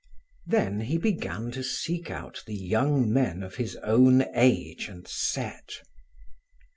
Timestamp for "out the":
2.09-2.55